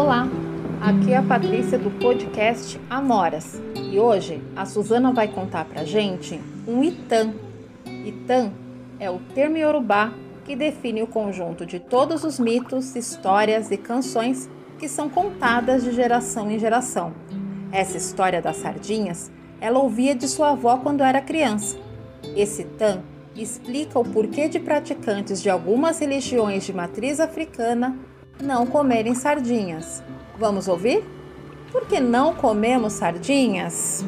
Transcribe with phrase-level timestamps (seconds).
[0.00, 0.26] Olá,
[0.80, 3.60] aqui é a Patrícia do podcast Amoras
[3.92, 7.34] e hoje a Suzana vai contar pra gente um Itan.
[8.06, 8.50] Itan
[8.98, 10.10] é o termo iorubá
[10.46, 15.92] que define o conjunto de todos os mitos, histórias e canções que são contadas de
[15.92, 17.12] geração em geração.
[17.70, 21.76] Essa história das sardinhas ela ouvia de sua avó quando era criança.
[22.34, 23.02] Esse Tan
[23.36, 27.98] explica o porquê de praticantes de algumas religiões de matriz africana
[28.42, 30.02] não comerem sardinhas.
[30.38, 31.04] Vamos ouvir?
[31.70, 34.04] Por que não comemos sardinhas?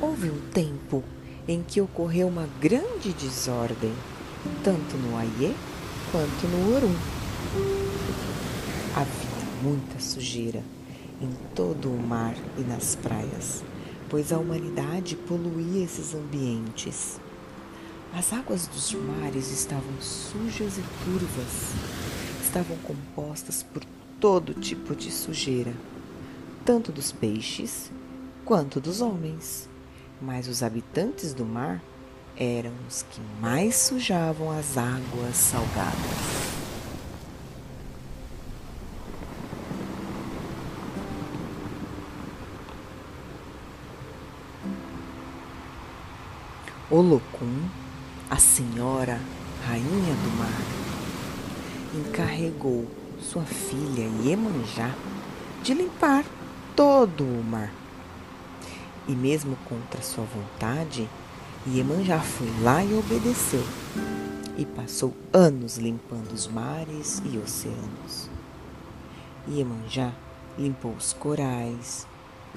[0.00, 1.04] Houve um tempo
[1.46, 3.92] em que ocorreu uma grande desordem,
[4.64, 5.54] tanto no Aie
[6.10, 6.94] quanto no Orum.
[8.94, 10.62] Havia muita sujeira
[11.20, 13.62] em todo o mar e nas praias,
[14.08, 17.20] pois a humanidade poluía esses ambientes.
[18.12, 21.72] As águas dos mares estavam sujas e turvas,
[22.42, 23.84] estavam compostas por
[24.18, 25.72] todo tipo de sujeira,
[26.64, 27.90] tanto dos peixes
[28.44, 29.68] quanto dos homens.
[30.20, 31.82] Mas os habitantes do mar
[32.36, 36.57] eram os que mais sujavam as águas salgadas.
[46.90, 47.68] Olocum,
[48.30, 49.20] a senhora
[49.66, 50.62] rainha do mar,
[51.94, 52.86] encarregou
[53.20, 54.94] sua filha Iemanjá
[55.62, 56.24] de limpar
[56.74, 57.70] todo o mar.
[59.06, 61.06] E mesmo contra sua vontade,
[61.66, 63.66] Iemanjá foi lá e obedeceu,
[64.56, 68.30] e passou anos limpando os mares e oceanos.
[69.46, 70.10] Iemanjá
[70.58, 72.06] limpou os corais,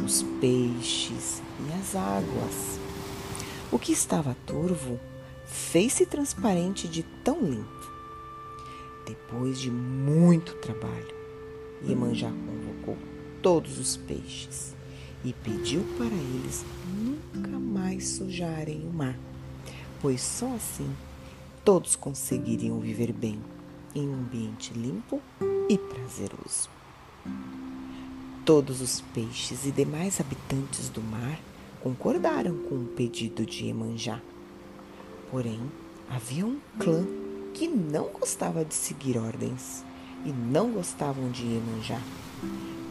[0.02, 2.80] os peixes e as águas
[3.72, 5.00] o que estava turvo
[5.46, 7.92] fez-se transparente de tão limpo.
[9.06, 11.16] Depois de muito trabalho,
[11.88, 12.98] Iemanjá convocou
[13.42, 14.76] todos os peixes
[15.24, 16.66] e pediu para eles
[16.98, 19.18] nunca mais sujarem o mar,
[20.02, 20.90] pois só assim
[21.64, 23.40] todos conseguiriam viver bem
[23.96, 25.22] em um ambiente limpo
[25.70, 26.70] e prazeroso.
[28.46, 31.40] Todos os peixes e demais habitantes do mar
[31.82, 34.22] concordaram com o pedido de Iemanjá.
[35.30, 35.60] Porém,
[36.10, 37.06] havia um clã
[37.54, 39.84] que não gostava de seguir ordens
[40.26, 42.00] e não gostavam de Iemanjá,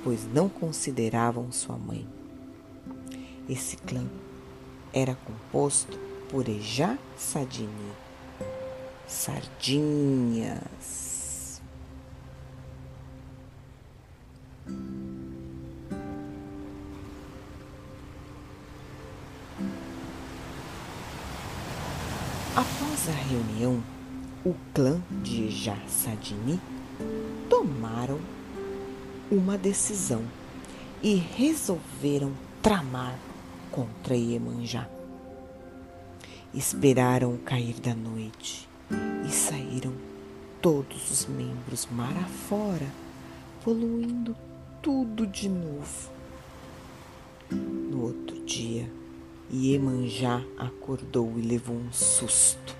[0.02, 2.06] pois não consideravam sua mãe.
[3.48, 4.04] Esse clã
[4.92, 7.92] era composto por Ejá Sadini,
[9.06, 11.09] sardinhas.
[22.56, 23.80] Após a reunião,
[24.44, 26.60] o clã de Jassadini
[27.48, 28.18] tomaram
[29.30, 30.24] uma decisão
[31.00, 33.16] e resolveram tramar
[33.70, 34.88] contra Iemanjá.
[36.52, 38.68] Esperaram o cair da noite
[39.24, 39.92] e saíram
[40.60, 42.88] todos os membros mar afora,
[43.62, 44.36] poluindo
[44.82, 46.10] tudo de novo.
[47.48, 48.90] No outro dia,
[49.52, 52.76] Iemanjá acordou e levou um susto.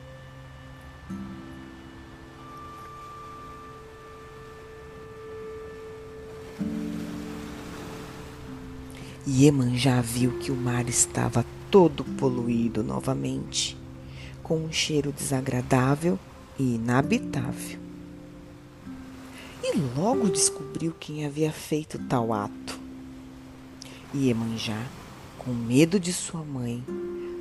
[9.26, 13.76] Iemanjá viu que o mar estava todo poluído novamente,
[14.40, 16.16] com um cheiro desagradável
[16.56, 17.80] e inabitável.
[19.60, 22.78] E logo descobriu quem havia feito tal ato.
[24.14, 24.80] Iemanjá
[25.44, 26.84] com medo de sua mãe,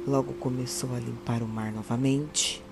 [0.08, 2.64] logo começou a limpar o mar novamente.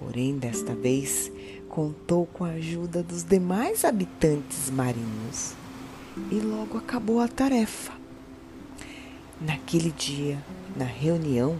[0.00, 1.30] Porém, desta vez,
[1.68, 5.54] contou com a ajuda dos demais habitantes marinhos
[6.28, 7.92] e logo acabou a tarefa.
[9.40, 10.42] Naquele dia,
[10.76, 11.56] na reunião,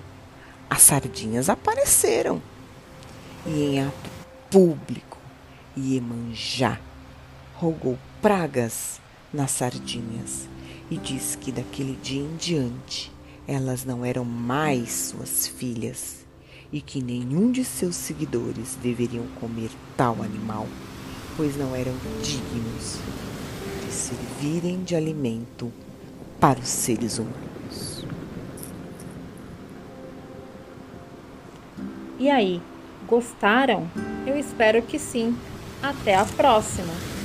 [0.68, 2.42] as sardinhas apareceram
[3.46, 4.10] e, em ato
[4.50, 5.18] público,
[5.78, 6.80] Iemanjá
[7.54, 9.00] rogou pragas
[9.32, 10.48] nas sardinhas
[10.92, 13.10] e disse que daquele dia em diante
[13.48, 16.18] elas não eram mais suas filhas
[16.70, 20.68] e que nenhum de seus seguidores deveriam comer tal animal,
[21.34, 22.98] pois não eram dignos
[23.82, 25.72] de servirem de alimento
[26.38, 28.04] para os seres humanos.
[32.18, 32.60] E aí,
[33.08, 33.90] gostaram?
[34.26, 35.34] Eu espero que sim.
[35.82, 37.21] Até a próxima!